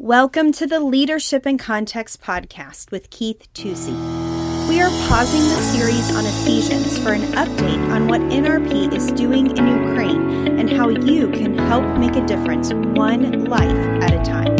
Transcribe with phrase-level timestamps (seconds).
[0.00, 4.68] Welcome to the Leadership in Context podcast with Keith Tucci.
[4.68, 9.56] We are pausing the series on Ephesians for an update on what NRP is doing
[9.56, 14.56] in Ukraine and how you can help make a difference one life at a time.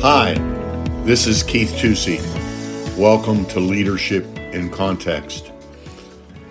[0.00, 0.34] Hi,
[1.06, 2.20] this is Keith Tucci.
[2.98, 5.52] Welcome to Leadership in Context.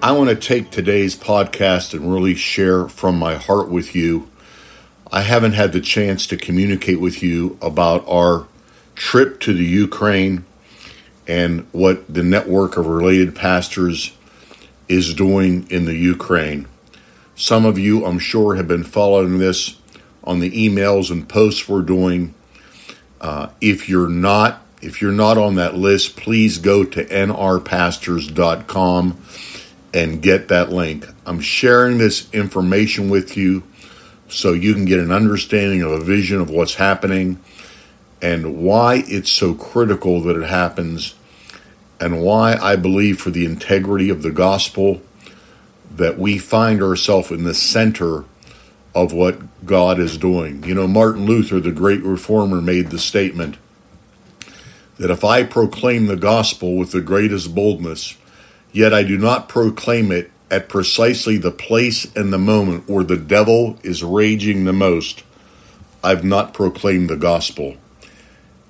[0.06, 4.30] I want to take today's podcast and really share from my heart with you.
[5.12, 8.46] I haven't had the chance to communicate with you about our
[8.94, 10.46] trip to the Ukraine
[11.28, 14.16] and what the network of related pastors
[14.88, 16.68] is doing in the Ukraine.
[17.34, 19.76] Some of you, I'm sure, have been following this
[20.24, 22.36] on the emails and posts we're doing.
[23.20, 29.18] Uh, if you're not, if you're not on that list, please go to nrpastors.com
[29.96, 31.08] and get that link.
[31.26, 33.64] I'm sharing this information with you
[34.28, 37.40] so you can get an understanding of a vision of what's happening
[38.22, 41.16] and why it's so critical that it happens
[42.02, 45.02] and why I believe for the integrity of the gospel
[45.90, 48.26] that we find ourselves in the center
[48.94, 50.62] of what God is doing.
[50.66, 53.56] You know, Martin Luther, the great reformer, made the statement
[54.98, 58.18] that if I proclaim the gospel with the greatest boldness,
[58.76, 63.16] Yet I do not proclaim it at precisely the place and the moment where the
[63.16, 65.24] devil is raging the most.
[66.04, 67.78] I've not proclaimed the gospel.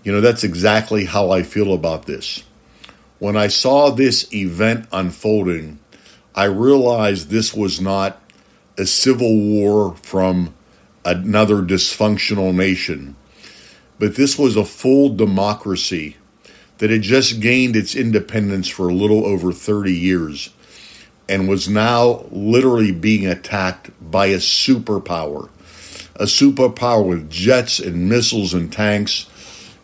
[0.03, 2.44] You know, that's exactly how I feel about this.
[3.17, 5.80] When I saw this event unfolding,
[6.36, 8.22] I realized this was not
[8.78, 10.53] a civil war from
[11.03, 13.16] another dysfunctional nation,
[13.97, 16.17] but this was a full democracy
[16.78, 20.50] that had just gained its independence for a little over 30 years
[21.28, 25.50] and was now literally being attacked by a superpower.
[26.16, 29.28] A superpower with jets and missiles and tanks,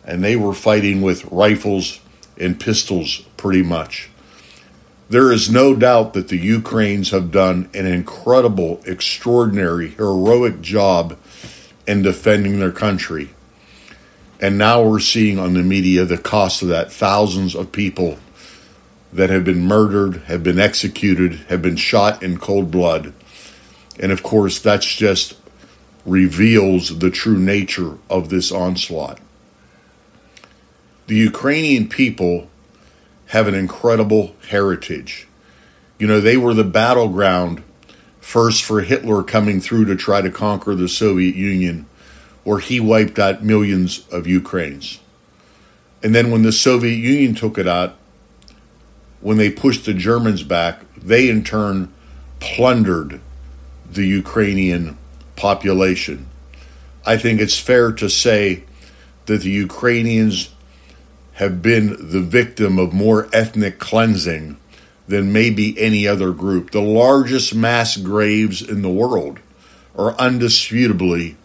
[0.04, 2.00] and they were fighting with rifles
[2.38, 4.08] and pistols pretty much.
[5.08, 11.18] There is no doubt that the Ukrainians have done an incredible, extraordinary, heroic job
[11.86, 13.31] in defending their country.
[14.42, 18.18] And now we're seeing on the media the cost of that thousands of people
[19.12, 23.14] that have been murdered, have been executed, have been shot in cold blood.
[24.00, 25.34] And of course, that's just
[26.04, 29.20] reveals the true nature of this onslaught.
[31.06, 32.48] The Ukrainian people
[33.26, 35.28] have an incredible heritage.
[36.00, 37.62] You know, they were the battleground
[38.20, 41.86] first for Hitler coming through to try to conquer the Soviet Union
[42.44, 45.00] where he wiped out millions of Ukrainians.
[46.02, 47.96] And then when the Soviet Union took it out,
[49.20, 51.92] when they pushed the Germans back, they in turn
[52.40, 53.20] plundered
[53.88, 54.98] the Ukrainian
[55.36, 56.26] population.
[57.06, 58.64] I think it's fair to say
[59.26, 60.50] that the Ukrainians
[61.34, 64.56] have been the victim of more ethnic cleansing
[65.06, 66.70] than maybe any other group.
[66.70, 69.38] The largest mass graves in the world
[69.96, 71.36] are undisputably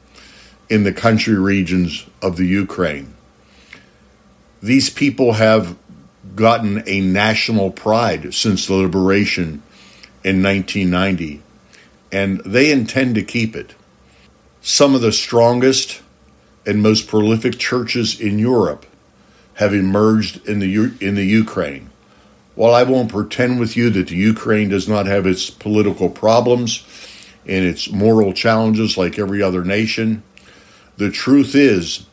[0.69, 3.13] in the country regions of the Ukraine.
[4.61, 5.78] These people have
[6.35, 9.63] gotten a national pride since the liberation
[10.23, 11.41] in 1990,
[12.11, 13.75] and they intend to keep it.
[14.61, 16.01] Some of the strongest
[16.66, 18.85] and most prolific churches in Europe
[19.55, 21.89] have emerged in the in the Ukraine.
[22.55, 26.84] While I won't pretend with you that the Ukraine does not have its political problems
[27.45, 30.23] and its moral challenges like every other nation,
[30.97, 32.06] the truth is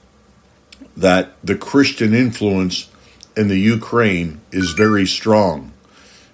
[0.97, 2.89] that the Christian influence
[3.37, 5.73] in the Ukraine is very strong.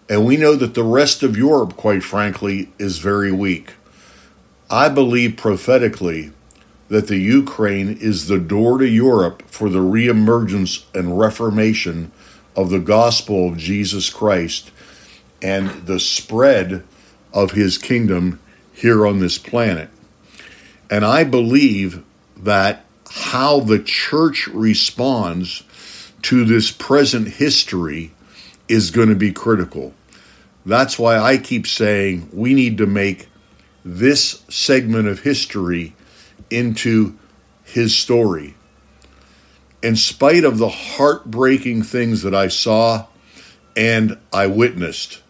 [0.09, 3.75] And we know that the rest of Europe, quite frankly, is very weak.
[4.69, 6.33] I believe prophetically
[6.88, 12.11] that the Ukraine is the door to Europe for the reemergence and reformation
[12.56, 14.72] of the gospel of Jesus Christ
[15.41, 16.82] and the spread
[17.32, 18.41] of his kingdom
[18.72, 19.88] here on this planet.
[20.91, 22.02] And I believe
[22.42, 25.62] that how the church responds
[26.22, 28.12] to this present history
[28.69, 29.94] is going to be critical.
[30.64, 33.28] That's why I keep saying we need to make
[33.84, 35.94] this segment of history
[36.50, 37.19] into
[37.64, 38.54] his story.
[39.82, 43.06] In spite of the heartbreaking things that I saw
[43.75, 45.22] and I witnessed,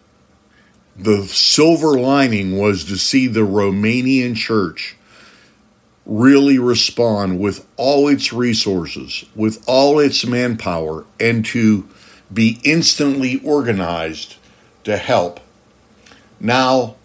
[0.97, 4.97] the silver lining was to see the Romanian church
[6.11, 11.87] really respond with all its resources, with all its manpower, and to
[12.33, 14.35] be instantly organized
[14.83, 15.39] to help.
[16.37, 16.95] Now,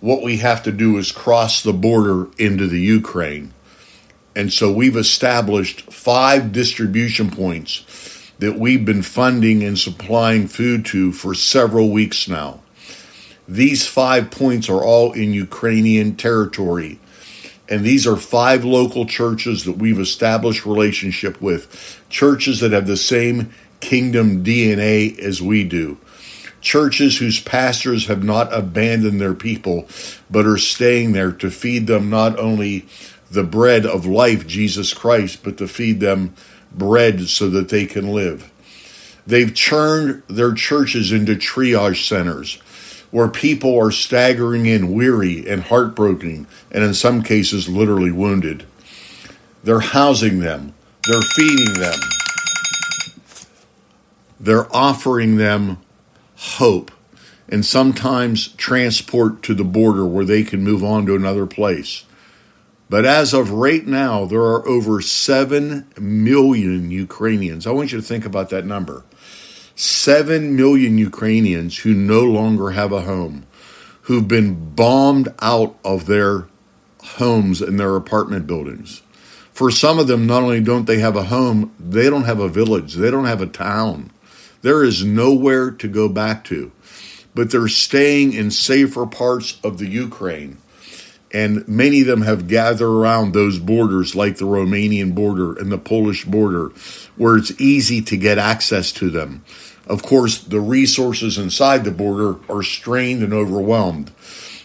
[0.00, 3.52] what we have to do is cross the border into the Ukraine.
[4.34, 11.12] And so we've established five distribution points that we've been funding and supplying food to
[11.12, 12.62] for several weeks now.
[13.46, 16.98] These five points are all in Ukrainian territory.
[17.68, 22.96] And these are five local churches that we've established relationship with, churches that have the
[22.96, 25.98] same kingdom DNA as we do.
[26.60, 29.86] Churches whose pastors have not abandoned their people,
[30.30, 32.86] but are staying there to feed them not only
[33.30, 36.34] the bread of life, Jesus Christ, but to feed them
[36.72, 38.50] bread so that they can live.
[39.26, 42.58] They've turned their churches into triage centers
[43.14, 48.66] where people are staggering in weary and heartbroken, and in some cases, literally wounded.
[49.62, 50.74] They're housing them,
[51.06, 52.00] they're feeding them,
[54.40, 55.78] they're offering them
[56.34, 56.90] hope,
[57.48, 62.04] and sometimes transport to the border where they can move on to another place.
[62.90, 67.64] But as of right now, there are over 7 million Ukrainians.
[67.64, 69.04] I want you to think about that number.
[69.76, 73.44] 7 million Ukrainians who no longer have a home,
[74.02, 76.46] who've been bombed out of their
[77.02, 79.02] homes and their apartment buildings.
[79.52, 82.48] For some of them, not only don't they have a home, they don't have a
[82.48, 84.10] village, they don't have a town.
[84.62, 86.72] There is nowhere to go back to.
[87.34, 90.58] But they're staying in safer parts of the Ukraine.
[91.34, 95.78] And many of them have gathered around those borders, like the Romanian border and the
[95.78, 96.68] Polish border,
[97.16, 99.44] where it's easy to get access to them.
[99.88, 104.12] Of course, the resources inside the border are strained and overwhelmed.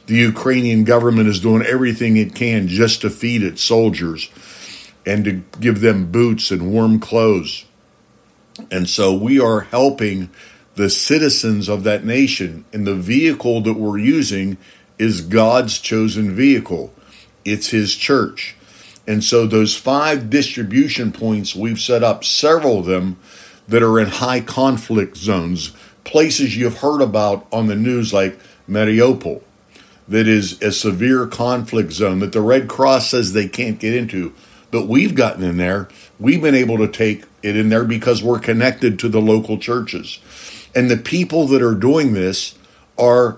[0.06, 4.30] The Ukrainian government is doing everything it can just to feed its soldiers
[5.06, 7.66] and to give them boots and warm clothes.
[8.70, 10.30] And so we are helping
[10.76, 12.66] the citizens of that nation.
[12.72, 14.58] And the vehicle that we're using
[15.00, 16.94] is God's chosen vehicle,
[17.44, 18.56] it's His church.
[19.08, 23.18] And so those five distribution points, we've set up several of them
[23.68, 25.72] that are in high conflict zones,
[26.04, 28.38] places you've heard about on the news like
[28.70, 29.42] Mariupol,
[30.08, 34.34] that is a severe conflict zone that the Red Cross says they can't get into.
[34.72, 35.88] But we've gotten in there.
[36.20, 40.20] We've been able to take it in there because we're connected to the local churches.
[40.76, 42.58] And the people that are doing this
[42.98, 43.38] are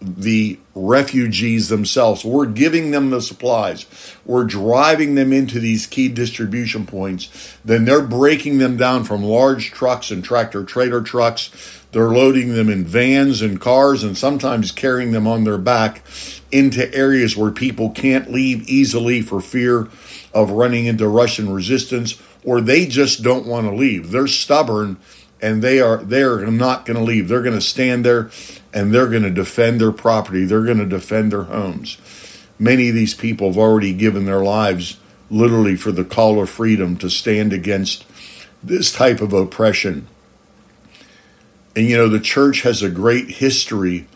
[0.00, 2.24] the refugees themselves.
[2.24, 3.86] We're giving them the supplies.
[4.24, 7.56] We're driving them into these key distribution points.
[7.64, 11.50] Then they're breaking them down from large trucks and tractor trailer trucks.
[11.92, 16.02] They're loading them in vans and cars and sometimes carrying them on their back
[16.50, 19.88] into areas where people can't leave easily for fear
[20.34, 24.10] of running into Russian resistance or they just don't want to leave.
[24.10, 24.98] They're stubborn
[25.40, 27.28] and they are they're not going to leave.
[27.28, 28.30] They're going to stand there
[28.72, 30.44] and they're going to defend their property.
[30.44, 31.98] They're going to defend their homes.
[32.58, 34.98] Many of these people have already given their lives
[35.30, 38.04] literally for the call of freedom to stand against
[38.62, 40.06] this type of oppression.
[41.74, 44.06] And you know, the church has a great history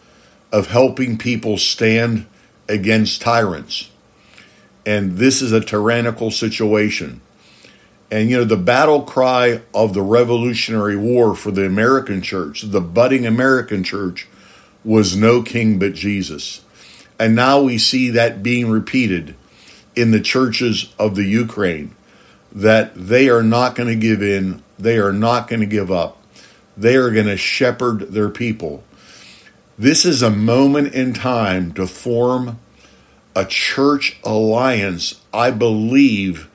[0.53, 2.27] of helping people stand
[2.69, 3.91] against tyrants.
[4.85, 7.21] And this is a tyrannical situation.
[8.11, 12.81] And you know, the battle cry of the Revolutionary War for the American church, the
[12.81, 14.29] budding American church,
[14.87, 16.63] was no king but Jesus.
[17.19, 19.35] And now we see that being repeated
[19.97, 21.95] in the churches of the Ukraine
[22.53, 26.23] that they are not going to give in, they are not going to give up,
[26.77, 28.85] they are going to shepherd their people.
[29.79, 32.59] This is a moment in time to form
[33.35, 36.49] a church alliance, I believe,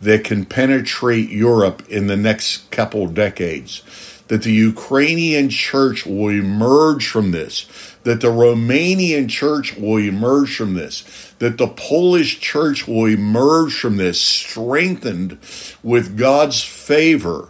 [0.00, 3.82] that can penetrate Europe in the next couple decades.
[4.28, 7.66] That the Ukrainian church will emerge from this,
[8.04, 13.96] that the Romanian church will emerge from this, that the Polish church will emerge from
[13.96, 15.38] this strengthened
[15.82, 17.48] with God's favor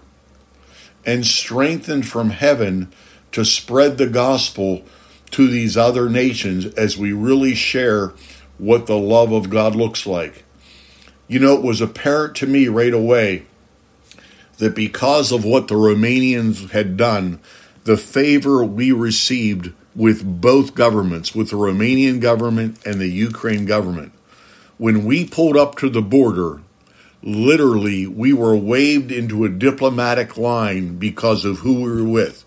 [1.04, 2.92] and strengthened from heaven
[3.32, 4.82] to spread the gospel
[5.30, 8.12] to these other nations as we really share
[8.58, 10.44] what the love of God looks like.
[11.26, 13.46] You know, it was apparent to me right away
[14.58, 17.40] that because of what the Romanians had done,
[17.84, 24.12] the favor we received with both governments, with the Romanian government and the Ukraine government,
[24.76, 26.60] when we pulled up to the border,
[27.22, 32.44] literally we were waved into a diplomatic line because of who we were with,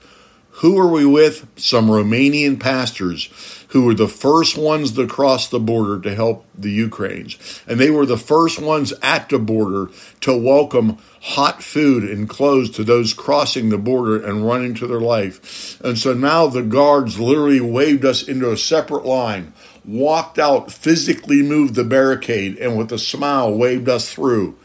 [0.61, 1.47] Who are we with?
[1.57, 6.71] Some Romanian pastors who were the first ones to cross the border to help the
[6.71, 7.61] Ukrainians.
[7.67, 9.89] And they were the first ones at the border
[10.21, 14.99] to welcome hot food and clothes to those crossing the border and running to their
[14.99, 15.79] life.
[15.81, 19.53] And so now the guards literally waved us into a separate line,
[19.85, 24.57] walked out, physically moved the barricade, and with a smile waved us through.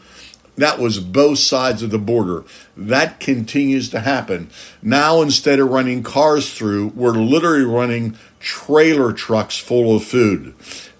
[0.57, 2.43] That was both sides of the border.
[2.75, 4.49] That continues to happen.
[4.81, 10.53] Now, instead of running cars through, we're literally running trailer trucks full of food.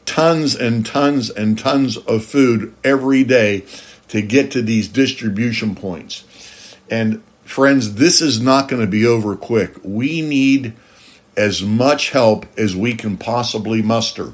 [0.06, 3.66] Tons and tons and tons of food every day
[4.08, 6.24] to get to these distribution points.
[6.90, 9.76] And friends, this is not going to be over quick.
[9.84, 10.74] We need
[11.36, 14.34] as much help as we can possibly muster.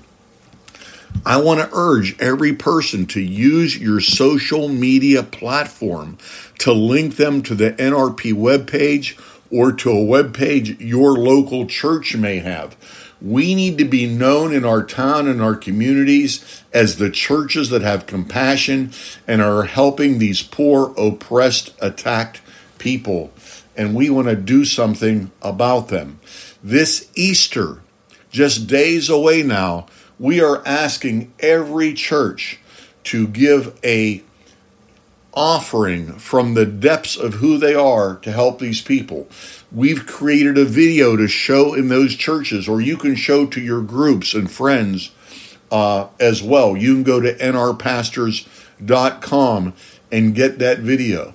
[1.26, 6.18] I want to urge every person to use your social media platform
[6.60, 9.18] to link them to the NRP webpage
[9.54, 12.76] or to a webpage your local church may have.
[13.22, 17.84] We need to be known in our town and our communities as the churches that
[17.84, 18.92] have compassion
[19.28, 22.42] and are helping these poor, oppressed, attacked
[22.80, 23.32] people.
[23.78, 26.20] And we want to do something about them.
[26.64, 27.82] This Easter,
[28.32, 29.86] just days away now,
[30.18, 32.60] we are asking every church
[33.04, 34.24] to give a
[35.34, 39.28] offering from the depths of who they are to help these people.
[39.72, 43.82] We've created a video to show in those churches, or you can show to your
[43.82, 45.12] groups and friends
[45.72, 46.76] uh, as well.
[46.78, 49.74] You can go to nrpastors.com
[50.12, 51.34] and get that video.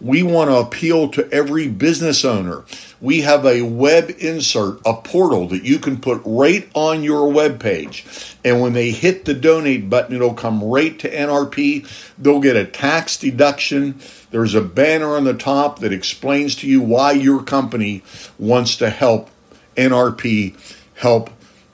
[0.00, 2.64] We want to appeal to every business owner.
[3.00, 7.58] We have a web insert, a portal that you can put right on your web
[7.58, 8.36] page.
[8.44, 12.14] And when they hit the donate button, it'll come right to NRP.
[12.16, 13.98] They'll get a tax deduction.
[14.30, 18.04] There's a banner on the top that explains to you why your company
[18.38, 19.30] wants to help
[19.76, 20.56] NRP
[20.94, 21.30] help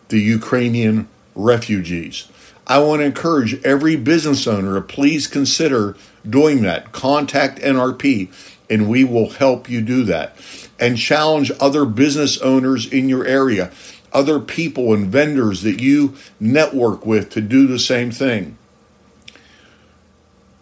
[0.09, 2.29] the Ukrainian refugees.
[2.67, 5.97] I want to encourage every business owner to please consider
[6.29, 6.93] doing that.
[6.93, 8.33] Contact NRP
[8.71, 10.37] and we will help you do that.
[10.79, 13.71] And challenge other business owners in your area,
[14.13, 18.57] other people and vendors that you network with to do the same thing.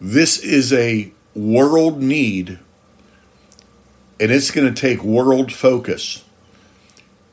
[0.01, 2.59] This is a world need
[4.19, 6.25] and it's going to take world focus.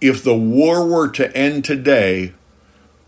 [0.01, 2.33] If the war were to end today,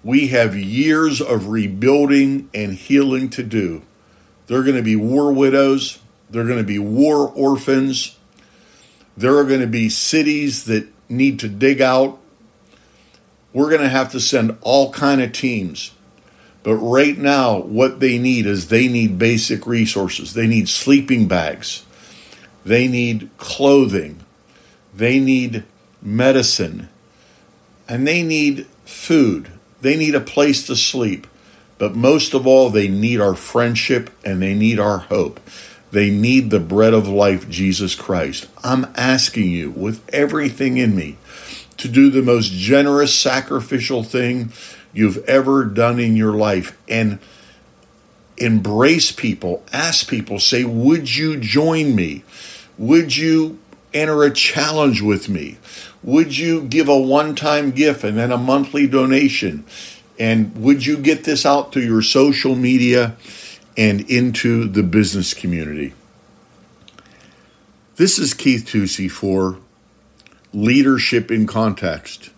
[0.04, 3.84] we have years of rebuilding and healing to do.
[4.48, 8.18] There are going to be war widows, there are going to be war orphans,
[9.16, 12.18] there are going to be cities that need to dig out.
[13.54, 15.92] We're going to have to send all kind of teams.
[16.64, 20.34] But right now what they need is they need basic resources.
[20.34, 21.86] They need sleeping bags.
[22.64, 24.24] They need clothing.
[24.94, 25.64] They need
[26.02, 26.90] medicine.
[27.90, 29.51] And they need food.
[29.82, 31.28] They need a place to sleep.
[31.78, 35.40] But most of all, they need our friendship and they need our hope.
[35.92, 38.48] They need the bread of life, Jesus Christ.
[38.64, 41.18] I'm asking you with everything in me
[41.78, 44.54] to do the most generous, sacrificial thing
[44.94, 47.20] you've ever done in your life and
[48.38, 52.24] embrace people, ask people, say, Would you join me?
[52.78, 53.60] Would you
[53.94, 55.58] enter a challenge with me?
[56.04, 59.66] Would you give a one time gift and then a monthly donation?
[60.20, 63.16] And would you get this out to your social media
[63.78, 65.94] and into the business community?
[67.96, 69.58] This is Keith Tucci for
[70.54, 72.32] Leadership in Context.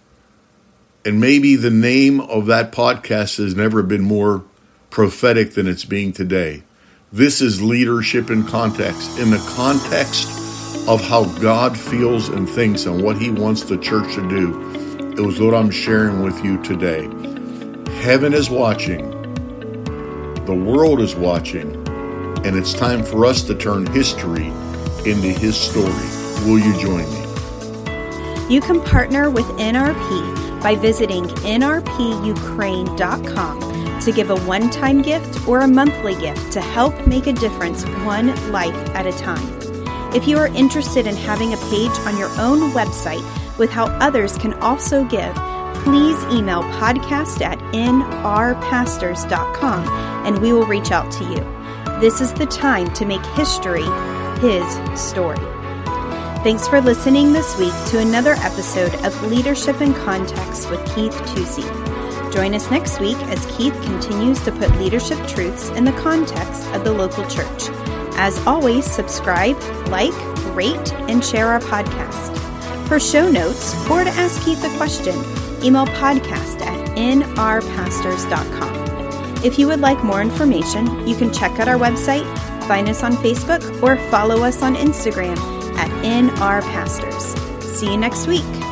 [1.05, 4.43] And maybe the name of that podcast has never been more
[4.89, 6.63] prophetic than it's being today.
[7.12, 10.43] This is leadership in context, in the context
[10.88, 14.72] of how God feels and thinks and what He wants the church to do.
[15.18, 17.04] It was what I'm sharing with you today.
[18.02, 19.12] Heaven is watching,
[20.46, 21.74] the world is watching,
[22.46, 24.48] and it's time for us to turn history
[25.06, 26.10] into His story.
[26.46, 27.24] Will you join me?
[28.54, 35.62] You can partner with NRP by visiting nrpukraine.com to give a one time gift or
[35.62, 39.62] a monthly gift to help make a difference one life at a time.
[40.15, 43.24] If you are interested in having a page on your own website
[43.58, 45.34] with how others can also give,
[45.84, 49.88] please email podcast at nrpastors.com
[50.27, 51.39] and we will reach out to you.
[52.00, 53.86] This is the time to make history
[54.39, 54.63] his
[55.00, 55.39] story.
[56.43, 61.63] Thanks for listening this week to another episode of Leadership in Context with Keith Tucci.
[62.32, 66.84] Join us next week as Keith continues to put leadership truths in the context of
[66.84, 67.72] the local church.
[68.24, 70.13] As always, subscribe, like,
[70.56, 72.32] rate, and share our podcast.
[72.88, 75.13] For show notes or to ask Keith a question,
[75.62, 78.74] email podcast at nrpastors.com.
[79.44, 82.24] If you would like more information, you can check out our website,
[82.65, 85.38] find us on Facebook, or follow us on Instagram
[85.75, 87.38] at nrpastors.
[87.62, 88.62] See you next week.